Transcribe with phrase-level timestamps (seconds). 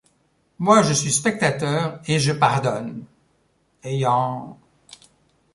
[0.57, 3.03] Moi, je suis spectateur, et je pardonne;
[3.83, 4.57] ayant